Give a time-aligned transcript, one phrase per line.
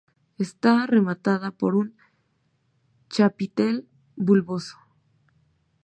[0.45, 1.87] Está rematada por un
[3.07, 4.77] chapitel bulboso.